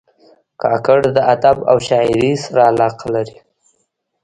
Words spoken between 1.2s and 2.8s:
ادب او شاعرۍ سره